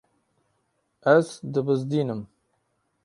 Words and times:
Ez 1.13 1.27
dibizdînim. 1.53 2.21